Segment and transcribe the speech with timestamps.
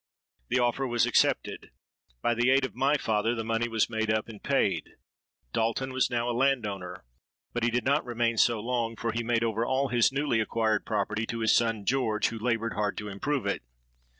[0.49, 1.69] The offer was accepted:
[2.23, 4.95] by the aid of my father the money was made up and paid.
[5.53, 7.05] Dalton was now a landowner;
[7.53, 11.27] but he did not remain so long—for he made over all his newly acquired property
[11.27, 13.61] to his son George, who laboured hard to improve it.